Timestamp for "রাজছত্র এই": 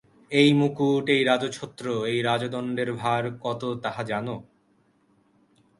1.23-2.19